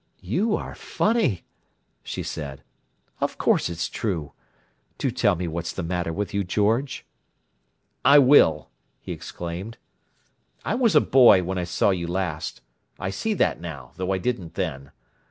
[0.23, 1.43] "You are funny!"
[2.01, 2.63] she said.
[3.19, 4.31] "Of course it's true.
[4.97, 7.05] Do tell me what's the matter with you, George!"
[8.03, 9.77] "I will!" he exclaimed.
[10.65, 12.61] "I was a boy when I saw you last.
[12.97, 14.89] I see that now, though I didn't then.